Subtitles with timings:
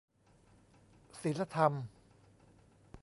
[1.21, 1.73] ศีลธรรม